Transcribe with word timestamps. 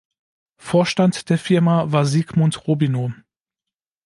Vorstand 0.57 1.29
der 1.29 1.37
Firma 1.37 1.91
war 1.91 2.07
Siegmund 2.07 2.65
Robinow. 2.67 3.13